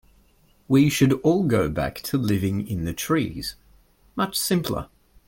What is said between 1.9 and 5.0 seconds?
to living in the trees, much simpler.